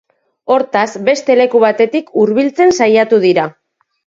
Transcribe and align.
Hortaz 0.53 0.87
beste 1.09 1.35
leku 1.41 1.61
batetik 1.65 2.09
hurbiltzen 2.23 2.77
saiatu 2.79 3.21
dira. 3.29 3.49